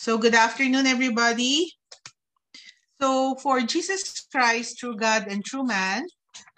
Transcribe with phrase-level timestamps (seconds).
[0.00, 1.76] So good afternoon, everybody.
[3.02, 6.08] So for Jesus Christ, true God and true man,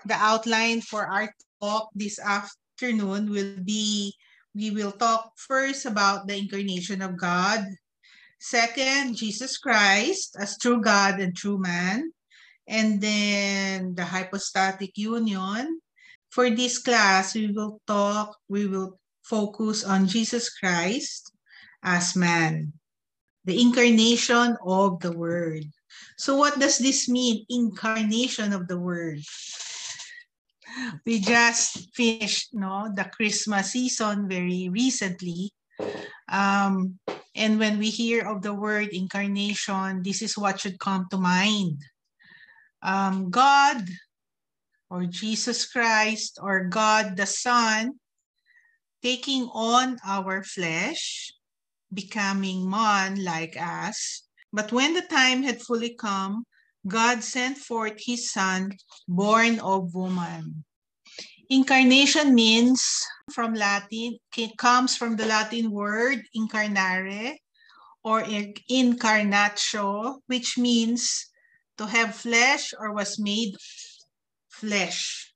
[0.06, 1.26] the outline for our
[1.60, 4.14] talk this afternoon will be,
[4.54, 7.66] we will talk first about the incarnation of God.
[8.38, 12.14] Second, Jesus Christ as true God and true man.
[12.68, 15.82] And then the hypostatic union.
[16.30, 21.34] For this class, we will talk, we will focus on Jesus Christ
[21.82, 22.72] as man,
[23.44, 25.64] the incarnation of the Word.
[26.16, 29.20] So what does this mean, incarnation of the Word?
[31.04, 35.52] We just finished no, the Christmas season very recently.
[36.28, 36.98] Um,
[37.34, 41.80] and when we hear of the word incarnation, this is what should come to mind.
[42.82, 43.84] Um, God
[44.90, 47.98] or Jesus Christ or God the Son
[49.02, 51.32] taking on our flesh,
[51.92, 54.22] becoming man like us.
[54.52, 56.44] But when the time had fully come,
[56.86, 58.72] God sent forth his son,
[59.06, 60.64] born of woman.
[61.48, 62.82] Incarnation means
[63.32, 67.36] from Latin, it comes from the Latin word incarnare
[68.02, 71.28] or incarnatio, which means
[71.78, 73.54] to have flesh or was made
[74.50, 75.32] flesh.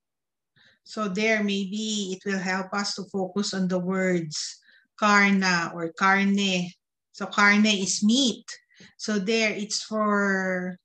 [0.84, 4.58] So there, maybe it will help us to focus on the words
[4.98, 6.70] carna or carne.
[7.12, 8.44] So carne is meat.
[8.96, 10.76] So there, it's for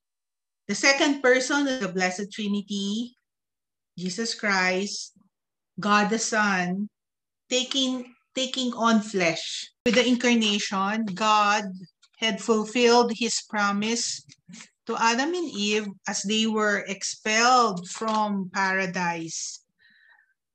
[0.67, 3.15] the second person of the Blessed Trinity,
[3.97, 5.13] Jesus Christ,
[5.79, 6.87] God the Son,
[7.49, 9.69] taking, taking on flesh.
[9.85, 11.65] With the incarnation, God
[12.17, 14.23] had fulfilled his promise
[14.85, 19.60] to Adam and Eve as they were expelled from paradise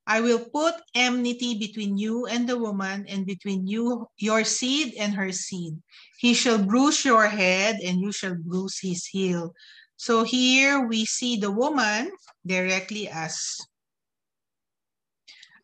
[0.07, 5.13] I will put enmity between you and the woman, and between you, your seed and
[5.15, 5.75] her seed.
[6.19, 9.53] He shall bruise your head, and you shall bruise his heel.
[9.97, 12.13] So here we see the woman
[12.47, 13.59] directly as,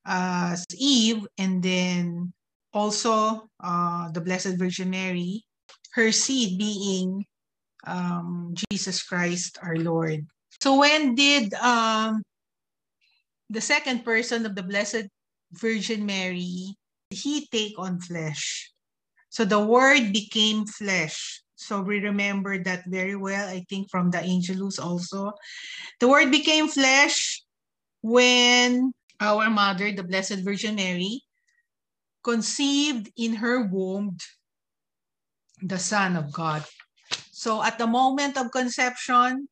[0.05, 2.33] as Eve, and then
[2.73, 5.45] also uh, the Blessed Virgin Mary,
[5.95, 7.25] her seed being
[7.87, 10.27] um, Jesus Christ our Lord.
[10.61, 12.23] So when did um,
[13.53, 15.13] the second person of the Blessed
[15.53, 16.73] Virgin Mary,
[17.11, 18.73] he take on flesh.
[19.29, 21.45] So the word became flesh.
[21.57, 25.33] So we remember that very well, I think from the Angelus also.
[26.01, 27.45] The word became flesh
[28.01, 31.21] when our mother, the Blessed Virgin Mary,
[32.25, 34.17] conceived in her womb
[35.61, 36.65] the Son of God.
[37.31, 39.47] So at the moment of conception,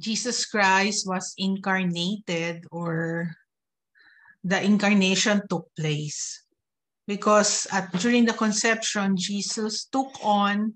[0.00, 3.34] Jesus Christ was incarnated or
[4.44, 6.44] the incarnation took place.
[7.06, 10.74] Because at during the conception Jesus took on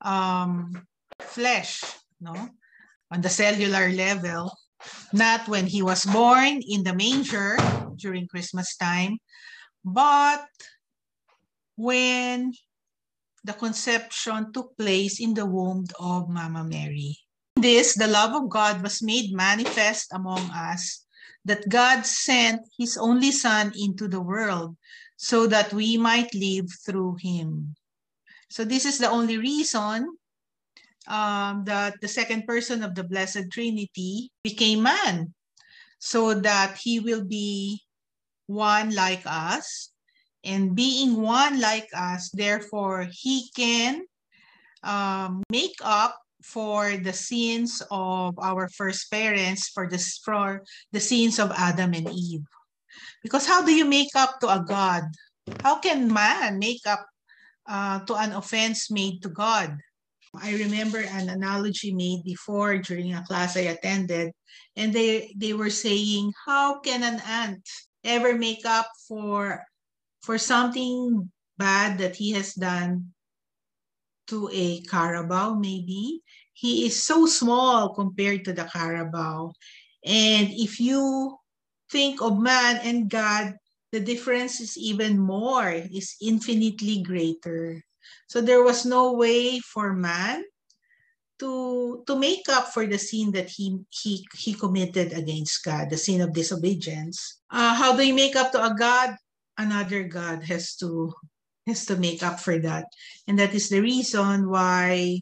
[0.00, 0.86] um,
[1.20, 1.82] flesh
[2.20, 2.36] no?
[3.10, 4.52] On the cellular level.
[5.12, 7.56] Not when he was born in the manger
[7.96, 9.18] during Christmas time
[9.84, 10.44] but
[11.76, 12.52] when
[13.44, 17.16] the conception took place in the womb of Mama Mary
[17.60, 21.04] this, the love of God was made manifest among us,
[21.44, 24.76] that God sent his only Son into the world
[25.16, 27.76] so that we might live through him.
[28.50, 30.16] So this is the only reason
[31.06, 35.34] um, that the second person of the Blessed Trinity became man,
[35.98, 37.82] so that he will be
[38.46, 39.90] one like us.
[40.42, 44.02] And being one like us, therefore, he can
[44.82, 50.62] um, make up for the sins of our first parents, for the, for
[50.92, 52.44] the sins of Adam and Eve.
[53.22, 55.04] Because how do you make up to a God?
[55.62, 57.06] How can man make up
[57.68, 59.76] uh, to an offense made to God?
[60.34, 64.32] I remember an analogy made before during a class I attended,
[64.76, 67.66] and they, they were saying, how can an ant
[68.04, 69.64] ever make up for,
[70.22, 73.12] for something bad that he has done
[74.30, 76.22] to a carabao, maybe?
[76.60, 79.56] he is so small compared to the carabao.
[80.04, 81.40] And if you
[81.88, 83.56] think of man and God,
[83.92, 87.80] the difference is even more, is infinitely greater.
[88.28, 90.44] So there was no way for man
[91.40, 95.96] to to make up for the sin that he he he committed against God, the
[95.96, 97.40] sin of disobedience.
[97.48, 99.16] Uh, how do you make up to a God?
[99.56, 101.12] Another God has to
[101.70, 102.84] has to make up for that,
[103.26, 105.20] and that is the reason why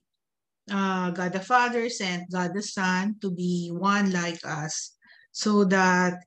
[0.71, 4.97] uh, God the Father sent God the Son to be one like us
[5.33, 6.25] so that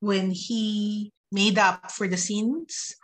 [0.00, 2.94] when he made up for the sins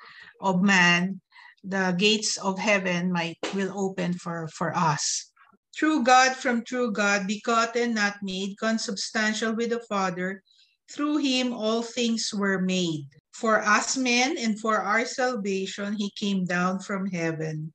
[0.40, 1.20] of man,
[1.64, 5.30] the gates of heaven might will open for, for us.
[5.74, 10.42] True God from true God, begotten, not made, consubstantial with the Father,
[10.90, 13.08] through him all things were made.
[13.32, 17.72] For us men and for our salvation, he came down from heaven.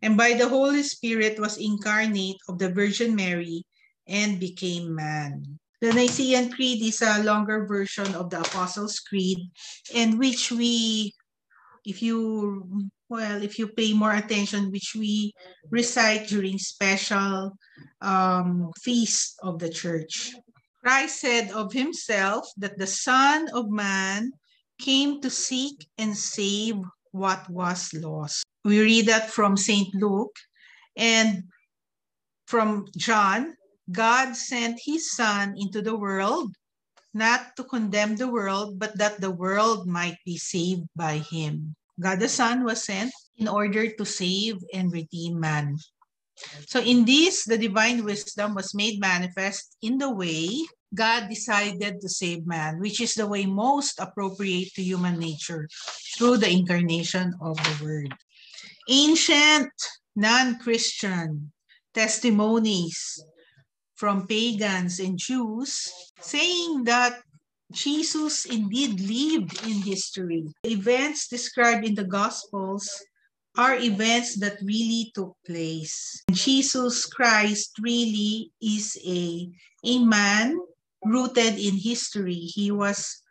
[0.00, 3.64] And by the Holy Spirit was incarnate of the Virgin Mary
[4.06, 5.58] and became man.
[5.80, 9.38] The Nicene Creed is a longer version of the Apostles' Creed
[9.92, 11.12] in which we,
[11.84, 15.32] if you, well, if you pay more attention, which we
[15.70, 17.58] recite during special
[18.00, 20.34] um, feast of the church.
[20.82, 24.30] Christ said of himself that the Son of Man
[24.82, 26.76] came to seek and save
[27.12, 28.44] what was lost.
[28.64, 29.94] We read that from St.
[29.94, 30.34] Luke
[30.96, 31.44] and
[32.46, 33.54] from John
[33.90, 36.54] God sent his Son into the world,
[37.14, 41.74] not to condemn the world, but that the world might be saved by him.
[42.00, 45.76] God the Son was sent in order to save and redeem man.
[46.66, 52.08] So in this, the divine wisdom was made manifest in the way God decided to
[52.08, 55.68] save man, which is the way most appropriate to human nature
[56.16, 58.14] through the incarnation of the Word.
[58.88, 59.72] Ancient
[60.16, 61.52] non-Christian
[61.94, 63.24] testimonies
[63.94, 65.90] from pagans and Jews
[66.20, 67.20] saying that
[67.72, 70.44] Jesus indeed lived in history.
[70.64, 72.84] Events described in the Gospels
[73.56, 76.22] are events that really took place.
[76.32, 79.48] Jesus Christ really is a,
[79.84, 80.58] a man
[81.04, 82.34] rooted in history.
[82.34, 83.22] He was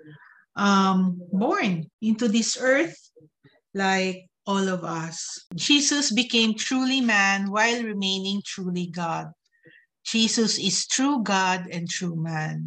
[0.56, 2.96] um, born into this earth
[3.74, 5.46] like all of us.
[5.56, 9.32] Jesus became truly man while remaining truly God.
[10.04, 12.66] Jesus is true God and true man.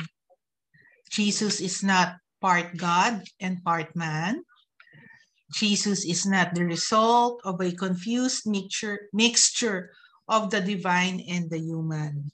[1.11, 4.43] Jesus is not part God and part man.
[5.53, 9.91] Jesus is not the result of a confused mixture, mixture
[10.29, 12.31] of the divine and the human.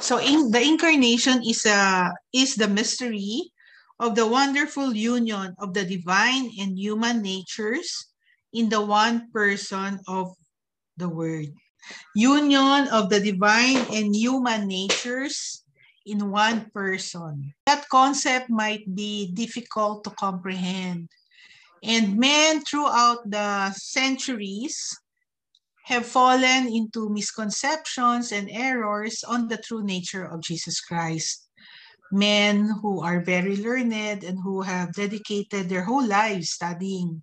[0.00, 3.52] So in the incarnation is a is the mystery
[4.00, 7.90] of the wonderful union of the divine and human natures
[8.52, 10.34] in the one person of
[10.96, 11.50] the word
[12.14, 15.62] union of the divine and human natures
[16.06, 17.52] in one person.
[17.66, 21.08] That concept might be difficult to comprehend.
[21.82, 24.76] And men throughout the centuries
[25.88, 31.48] have fallen into misconceptions and errors on the true nature of Jesus Christ.
[32.12, 37.22] Men who are very learned and who have dedicated their whole lives studying,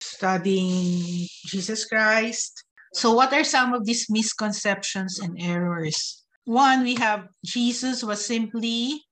[0.00, 2.64] studying Jesus Christ,
[2.94, 6.24] so what are some of these misconceptions and errors?
[6.44, 9.04] One, we have Jesus was simply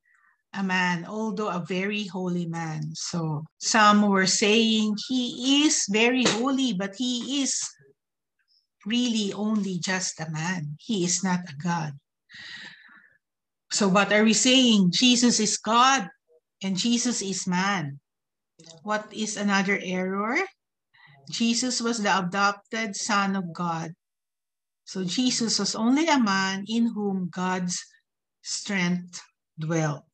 [0.55, 2.95] a man, although a very holy man.
[2.95, 7.61] So some were saying he is very holy, but he is
[8.87, 10.79] really only just a man.
[10.81, 11.93] He is not a God.
[13.71, 14.93] So what are we saying?
[14.93, 16.09] Jesus is God
[16.63, 17.99] and Jesus is man.
[18.83, 20.39] What is another error?
[21.31, 23.93] Jesus was the adopted Son of God.
[24.85, 27.83] So Jesus was only a man in whom God's
[28.43, 29.21] strength
[29.59, 30.07] dwelt.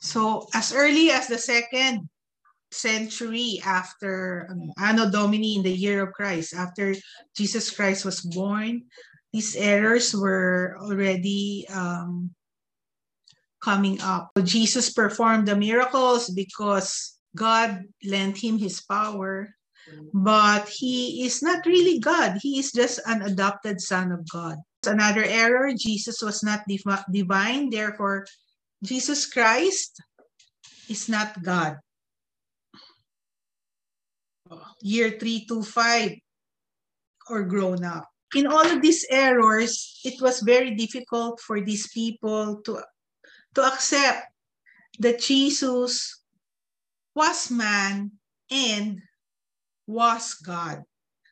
[0.00, 2.10] So as early as the second
[2.72, 6.94] century after um, Anno Domini in the year of Christ, after
[7.36, 8.84] Jesus Christ was born,
[9.32, 12.30] these errors were already um,
[13.62, 14.30] coming up.
[14.42, 19.54] Jesus performed the miracles because God lent him his power
[20.12, 22.38] but he is not really God.
[22.40, 24.58] He is just an adopted son of God.
[24.86, 27.70] Another error, Jesus was not div divine.
[27.70, 28.26] Therefore,
[28.82, 30.02] Jesus Christ
[30.88, 31.78] is not God.
[34.80, 36.12] Year 3 to 5
[37.30, 38.08] or grown up.
[38.34, 42.80] In all of these errors, it was very difficult for these people to,
[43.54, 44.26] to accept
[44.98, 46.22] that Jesus
[47.14, 48.12] was man
[48.50, 49.00] and
[49.86, 50.82] was God.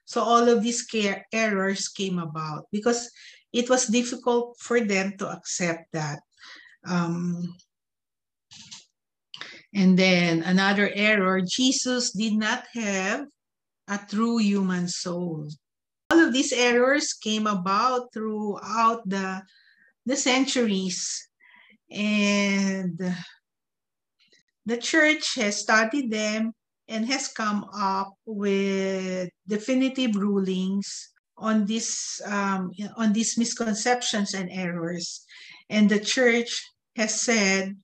[0.05, 3.11] So all of these care, errors came about because
[3.53, 6.21] it was difficult for them to accept that.
[6.87, 7.55] Um,
[9.75, 13.27] and then another error, Jesus did not have
[13.89, 15.49] a true human soul.
[16.11, 19.43] All of these errors came about throughout the,
[20.07, 21.29] the centuries.
[21.91, 22.99] And
[24.67, 26.53] the church has studied them
[26.89, 35.25] and has come up with definitive rulings on this um, on these misconceptions and errors.
[35.69, 36.61] And the church
[36.97, 37.77] has said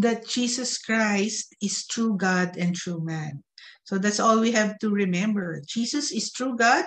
[0.00, 3.42] that Jesus Christ is true God and true man.
[3.84, 5.62] So that's all we have to remember.
[5.66, 6.86] Jesus is true God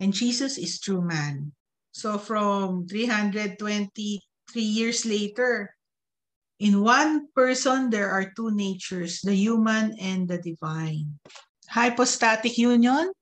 [0.00, 1.52] and Jesus is true man.
[1.92, 4.20] So from 323
[4.60, 5.72] years later,
[6.58, 11.18] in one person, there are two natures, the human and the divine.
[11.68, 13.12] Hypostatic union,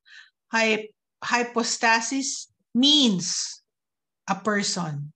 [0.50, 0.88] hy
[1.23, 3.61] hypostasis means
[4.29, 5.12] a person.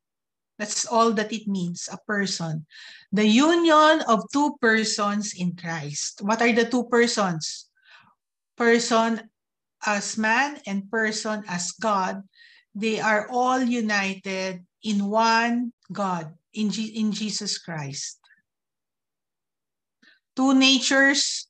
[0.59, 2.67] That's all that it means, a person.
[3.13, 6.21] The union of two persons in Christ.
[6.23, 7.69] What are the two persons?
[8.57, 9.29] Person
[9.85, 12.23] as man and person as God
[12.77, 18.21] they are all united in one God, in, G in Jesus Christ.
[20.37, 21.49] Two natures,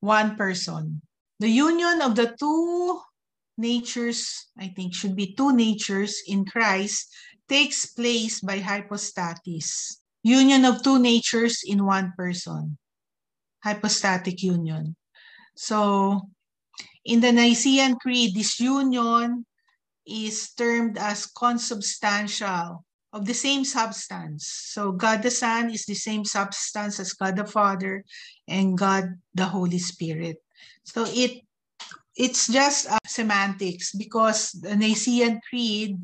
[0.00, 1.00] one person.
[1.40, 3.00] The union of the two
[3.56, 7.08] natures, I think should be two natures in Christ,
[7.48, 10.00] takes place by hypostasis.
[10.22, 12.78] Union of two natures in one person.
[13.62, 14.96] Hypostatic union.
[15.54, 16.28] So,
[17.04, 19.46] in the Nicene Creed, this union
[20.06, 24.46] is termed as consubstantial of the same substance.
[24.46, 28.04] So God the Son is the same substance as God the Father
[28.46, 30.36] and God the Holy Spirit.
[30.84, 31.42] So it
[32.16, 35.98] it's just uh, semantics because the Nicene Creed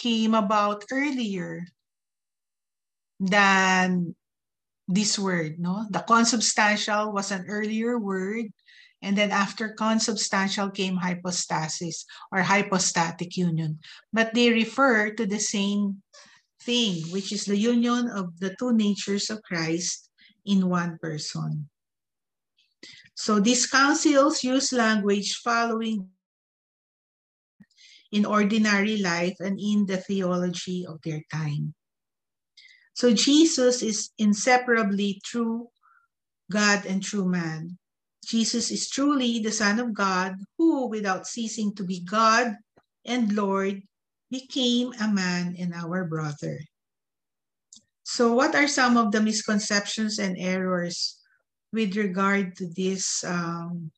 [0.00, 1.68] came about earlier
[3.20, 4.16] than
[4.88, 5.84] this word, no?
[5.90, 8.48] The consubstantial was an earlier word
[9.02, 13.78] and then after consubstantial came hypostasis or hypostatic union.
[14.12, 16.02] But they refer to the same
[16.64, 20.08] thing, which is the union of the two natures of Christ
[20.44, 21.68] in one person.
[23.14, 26.08] So these councils use language following
[28.12, 31.74] in ordinary life and in the theology of their time.
[32.94, 35.68] So Jesus is inseparably true
[36.50, 37.78] God and true man.
[38.26, 42.56] Jesus is truly the Son of God who, without ceasing to be God
[43.06, 43.82] and Lord,
[44.30, 46.60] became a man and our brother.
[48.02, 51.18] So what are some of the misconceptions and errors
[51.72, 53.90] with regard to this um,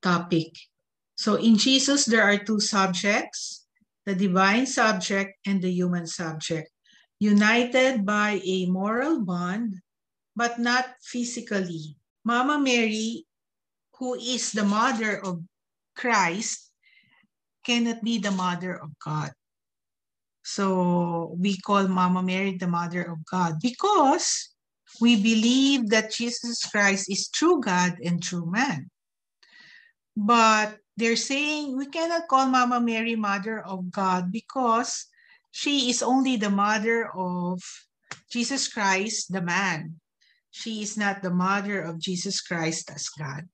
[0.00, 0.54] topic?
[1.20, 3.68] So in Jesus, there are two subjects,
[4.08, 6.72] the divine subject and the human subject,
[7.20, 9.84] united by a moral bond,
[10.32, 12.00] but not physically.
[12.24, 13.28] Mama Mary,
[14.00, 15.44] who is the mother of
[15.92, 16.72] Christ,
[17.68, 19.36] cannot be the mother of God.
[20.40, 24.56] So we call Mama Mary the mother of God because
[25.04, 28.88] we believe that Jesus Christ is true God and true man.
[30.16, 35.06] But they're saying we cannot call Mama Mary mother of God because
[35.50, 37.62] she is only the mother of
[38.30, 40.00] Jesus Christ, the man
[40.50, 43.48] she is not the mother of Jesus Christ as God.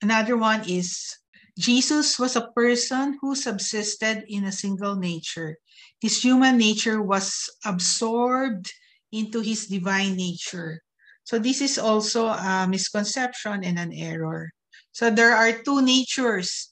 [0.00, 1.16] Another one is
[1.58, 5.58] Jesus was a person who subsisted in a single nature.
[6.00, 8.72] His human nature was absorbed
[9.12, 10.82] into his divine nature.
[11.22, 14.50] So this is also a misconception and an error.
[14.94, 16.70] So there are two natures,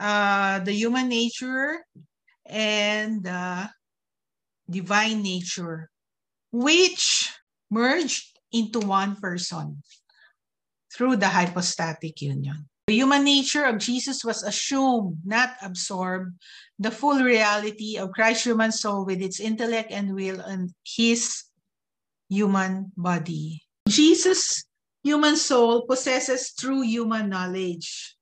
[0.00, 1.84] uh, the human nature
[2.48, 3.68] and the
[4.68, 5.92] divine nature,
[6.50, 7.28] which
[7.70, 9.84] merged into one person
[10.88, 12.64] through the hypostatic union.
[12.86, 16.40] The human nature of Jesus was assumed, not absorbed,
[16.78, 21.44] the full reality of Christ's human soul with its intellect and will and his
[22.30, 23.60] human body.
[23.88, 24.64] Jesus'
[25.04, 28.16] human soul possesses true human knowledge.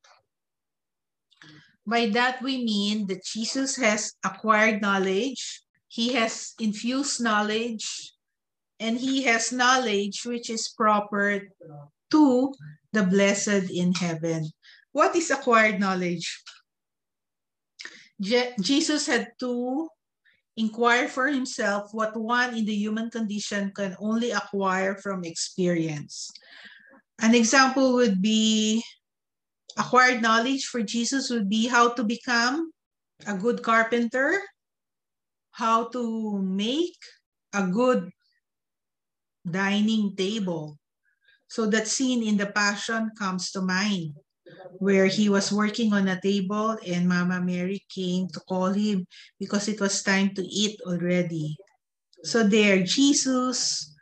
[1.86, 8.12] By that we mean that Jesus has acquired knowledge, he has infused knowledge,
[8.78, 11.40] and he has knowledge which is proper
[12.10, 12.54] to
[12.92, 14.50] the blessed in heaven.
[14.90, 16.42] What is acquired knowledge?
[18.20, 19.88] Je Jesus had to
[20.56, 26.30] inquire for himself what one in the human condition can only acquire from experience.
[27.22, 28.82] An example would be
[29.78, 32.72] acquired knowledge for Jesus would be how to become
[33.26, 34.42] a good carpenter,
[35.52, 36.98] how to make
[37.54, 38.10] a good
[39.48, 40.78] dining table.
[41.48, 44.14] So that scene in the Passion comes to mind,
[44.78, 49.06] where he was working on a table and Mama Mary came to call him
[49.38, 51.56] because it was time to eat already.
[52.24, 53.94] So there, Jesus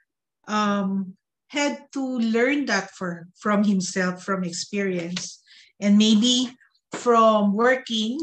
[0.48, 1.16] um,
[1.50, 5.42] had to learn that for, from himself, from experience,
[5.80, 6.54] and maybe
[6.92, 8.18] from working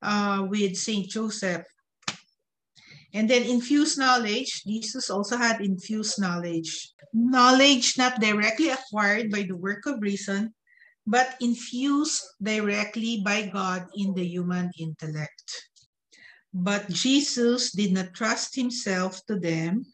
[0.00, 1.08] uh, with St.
[1.08, 1.64] Joseph
[3.12, 6.92] And then infused knowledge, Jesus also had infused knowledge.
[7.12, 10.52] Knowledge not directly acquired by the work of reason,
[11.06, 15.48] but infused directly by God in the human intellect.
[16.52, 19.86] But Jesus did not trust himself to them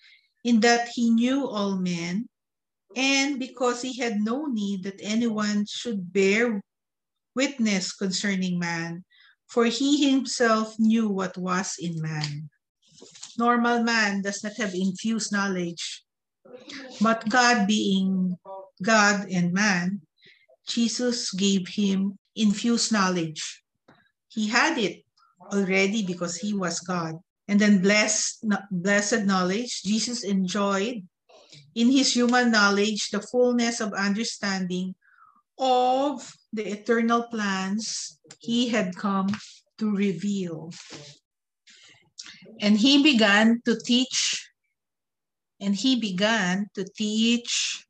[0.42, 2.26] in that he knew all men,
[2.96, 6.60] and because he had no need that anyone should bear
[7.34, 9.04] witness concerning man,
[9.48, 12.50] for he himself knew what was in man
[13.38, 16.02] normal man does not have infused knowledge.
[17.00, 18.36] But God being
[18.82, 20.02] God and man,
[20.68, 23.62] Jesus gave him infused knowledge.
[24.28, 25.04] He had it
[25.52, 27.18] already because he was God.
[27.48, 31.02] And then blessed, blessed knowledge, Jesus enjoyed
[31.74, 34.94] in his human knowledge the fullness of understanding
[35.58, 39.28] of the eternal plans he had come
[39.78, 40.72] to reveal.
[42.60, 44.48] And he began to teach,
[45.60, 47.84] and he began to teach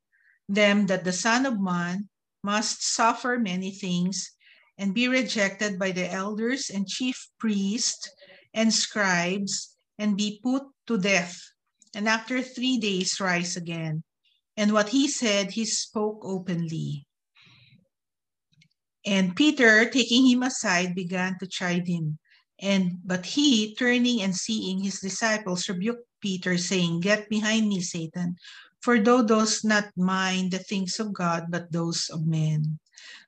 [0.48, 2.08] them that the Son of Man
[2.42, 4.32] must suffer many things
[4.78, 8.10] and be rejected by the elders and chief priests
[8.54, 11.51] and scribes and be put to death,
[11.94, 14.02] and after three days rise again.
[14.56, 17.06] And what he said, he spoke openly.
[19.04, 22.18] And Peter, taking him aside, began to chide him.
[22.61, 28.37] And but he, turning and seeing his disciples, rebuked Peter, saying, Get behind me, Satan,
[28.80, 32.78] for thou dost not mind the things of God, but those of men.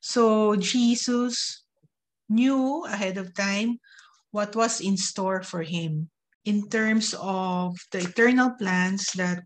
[0.00, 1.64] So Jesus
[2.28, 3.80] knew ahead of time
[4.30, 6.11] what was in store for him
[6.45, 9.43] in terms of the eternal plans that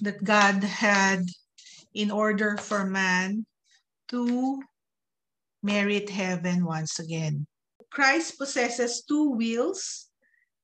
[0.00, 1.22] that God had
[1.94, 3.46] in order for man
[4.08, 4.60] to
[5.62, 7.46] merit heaven once again.
[7.90, 10.10] Christ possesses two wills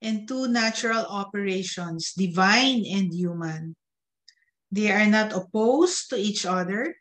[0.03, 3.77] and two natural operations, divine and human.
[4.73, 6.95] They are not opposed to each other,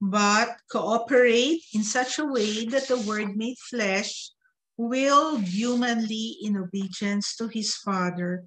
[0.00, 4.30] but cooperate in such a way that the Word made flesh
[4.76, 8.44] willed humanly in obedience to his Father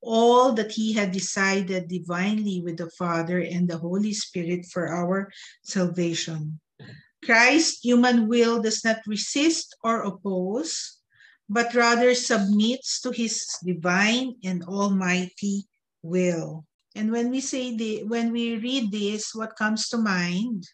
[0.00, 5.30] all that he had decided divinely with the Father and the Holy Spirit for our
[5.62, 6.60] salvation.
[7.24, 10.98] Christ's human will does not resist or oppose,
[11.48, 15.66] but rather submits to his divine and almighty
[16.02, 16.64] will.
[16.94, 20.64] And when we say the, when we read this, what comes to mind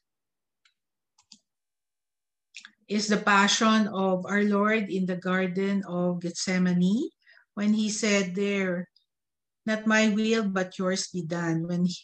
[2.89, 7.11] is the passion of our Lord in the Garden of Gethsemane
[7.55, 8.89] when he said there,
[9.67, 11.67] not my will, but yours be done.
[11.67, 11.97] When he,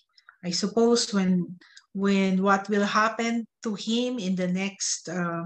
[0.44, 1.58] I suppose when
[1.92, 5.42] when what will happen to him in the next uh,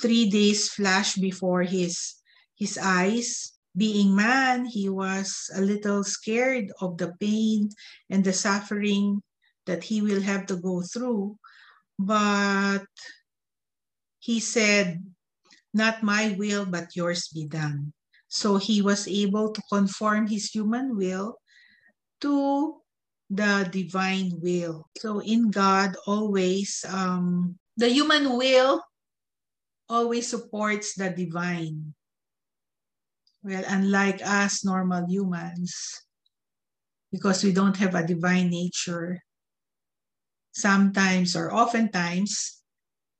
[0.00, 2.14] three days flash before his
[2.54, 7.68] his eyes being man he was a little scared of the pain
[8.08, 9.20] and the suffering
[9.66, 11.36] that he will have to go through
[11.98, 12.86] but
[14.20, 15.02] he said
[15.74, 17.92] not my will but yours be done
[18.28, 21.34] so he was able to conform his human will
[22.20, 22.80] to
[23.30, 24.90] the divine will.
[24.98, 28.82] So in God, always, um, the human will
[29.88, 31.94] always supports the divine.
[33.42, 35.72] Well, unlike us normal humans,
[37.10, 39.22] because we don't have a divine nature,
[40.52, 42.59] sometimes or oftentimes,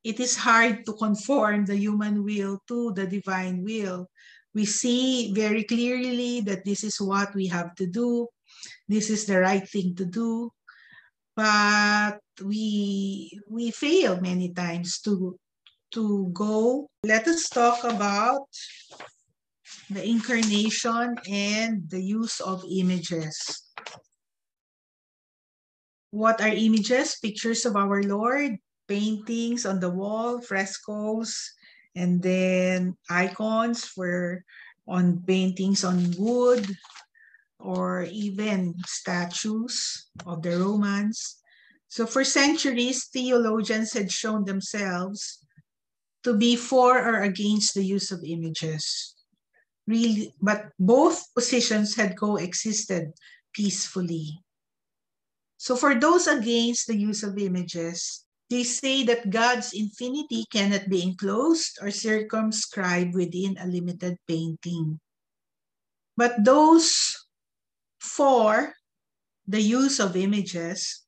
[0.04, 4.08] it is hard to conform the human will to the divine will.
[4.54, 8.26] We see very clearly that this is what we have to do,
[8.88, 10.50] this is the right thing to do.
[11.36, 15.38] But we we fail many times to
[15.92, 16.88] to go.
[17.04, 18.48] Let us talk about
[19.88, 23.62] the incarnation and the use of images.
[26.10, 27.16] What are images?
[27.22, 28.58] Pictures of our lord
[28.90, 31.54] paintings on the wall frescoes
[31.94, 34.42] and then icons for
[34.90, 36.66] on paintings on wood
[37.60, 41.38] or even statues of the Romans.
[41.86, 45.38] So for centuries, theologians had shown themselves
[46.24, 49.14] to be for or against the use of images.
[49.86, 53.14] Really, but both positions had coexisted
[53.54, 54.42] peacefully.
[55.58, 61.02] So for those against the use of images, they say that God's infinity cannot be
[61.02, 64.98] enclosed or circumscribed within a limited painting.
[66.16, 67.16] But those
[68.00, 68.74] for
[69.46, 71.02] the use of images,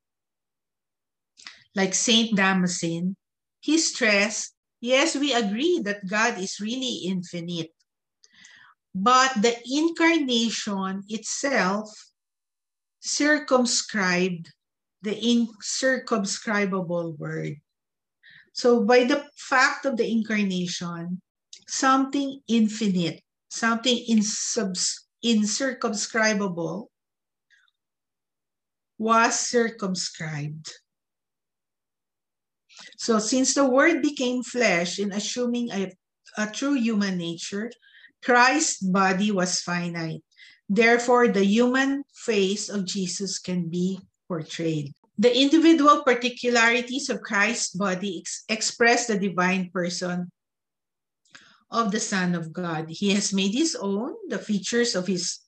[1.75, 3.17] like Saint Damascene,
[3.61, 7.71] he stressed, yes, we agree that God is really infinite.
[8.95, 11.89] but the incarnation itself
[13.01, 14.53] circumscribed
[15.03, 17.57] the incircumscribable word.
[18.53, 21.21] So by the fact of the incarnation,
[21.69, 26.87] something infinite, something insubs, incircumscribable
[28.99, 30.73] was circumscribed.
[32.97, 35.93] So since the word became flesh in assuming a,
[36.39, 37.71] a true human nature,
[38.23, 40.23] Christ's body was finite.
[40.69, 44.01] Therefore, the human face of Jesus can be
[44.33, 44.97] portrayed.
[45.21, 50.33] The individual particularities of Christ's body ex express the divine person
[51.69, 52.89] of the Son of God.
[52.89, 55.45] He has made his own the features of his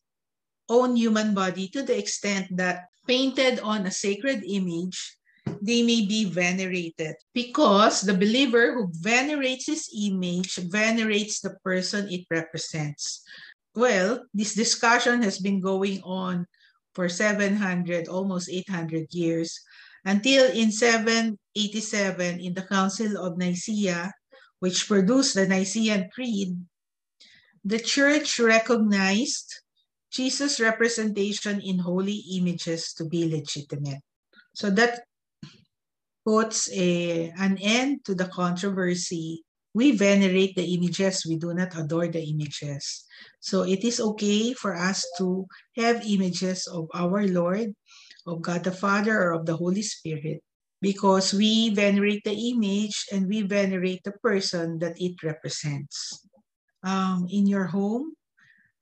[0.68, 5.16] own human body to the extent that painted on a sacred image,
[5.64, 12.28] they may be venerated because the believer who venerates his image venerates the person it
[12.28, 13.24] represents.
[13.72, 16.44] Well, this discussion has been going on
[16.94, 19.60] for 700, almost 800 years
[20.04, 24.12] until in 787 in the Council of Nicaea,
[24.60, 26.56] which produced the Nicene Creed,
[27.64, 29.60] the church recognized
[30.12, 34.00] Jesus' representation in holy images to be legitimate.
[34.54, 35.02] So that
[36.24, 39.43] puts a, an end to the controversy.
[39.74, 43.04] We venerate the images, we do not adore the images.
[43.40, 47.74] So it is okay for us to have images of our Lord,
[48.26, 50.40] of God the Father, or of the Holy Spirit,
[50.80, 56.22] because we venerate the image and we venerate the person that it represents.
[56.86, 58.14] Um, in your home,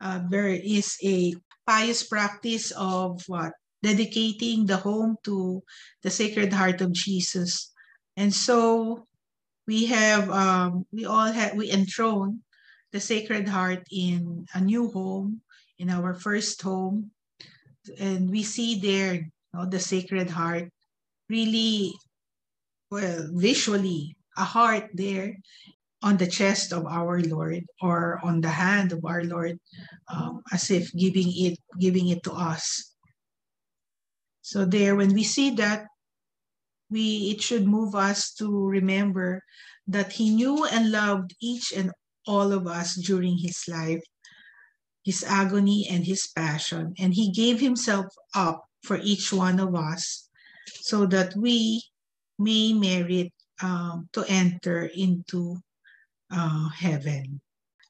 [0.00, 1.32] uh, there is a
[1.66, 3.52] pious practice of what
[3.82, 5.62] dedicating the home to
[6.02, 7.72] the Sacred Heart of Jesus,
[8.16, 9.06] and so
[9.66, 12.40] we have um, we all have we enthrone
[12.92, 15.40] the Sacred Heart in a new home,
[15.78, 17.10] in our first home,
[17.98, 20.68] and we see there you know, the Sacred Heart
[21.28, 21.92] really
[22.90, 25.36] well visually a heart there
[26.02, 29.58] on the chest of our Lord or on the hand of our Lord,
[30.12, 32.92] um, as if giving it giving it to us.
[34.42, 35.86] So there, when we see that,
[36.92, 39.42] we it should move us to remember
[39.88, 41.90] that He knew and loved each and
[42.26, 44.04] all of us during His life,
[45.02, 50.28] His agony and His passion, and He gave Himself up for each one of us,
[50.84, 51.82] so that we
[52.38, 55.56] may merit um, to enter into
[56.30, 57.40] uh, heaven.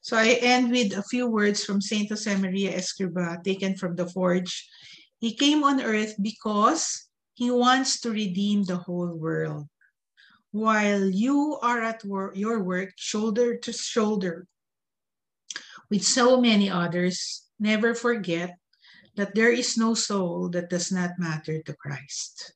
[0.01, 4.67] So I end with a few words from Saint Josemaria Escrivá taken from the Forge.
[5.19, 9.67] He came on earth because he wants to redeem the whole world.
[10.51, 14.47] While you are at work, your work shoulder to shoulder
[15.89, 18.57] with so many others, never forget
[19.15, 22.53] that there is no soul that does not matter to Christ.